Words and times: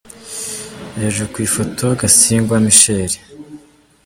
Hejuru 0.97 1.31
ku 1.33 1.37
ifoto: 1.47 1.85
Gasingwa 1.99 2.55
Michel. 2.65 3.11